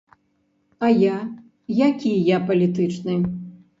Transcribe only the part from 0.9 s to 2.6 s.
я, які я